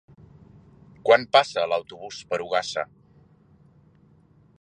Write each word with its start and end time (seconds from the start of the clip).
Quan 1.09 1.25
passa 1.35 1.65
l'autobús 1.71 2.21
per 2.31 2.39
Ogassa? 2.47 2.87